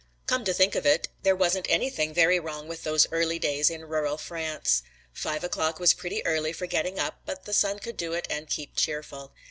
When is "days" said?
3.37-3.69